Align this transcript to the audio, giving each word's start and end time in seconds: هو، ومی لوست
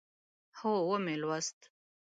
هو، 0.59 0.73
ومی 0.89 1.15
لوست 1.21 1.59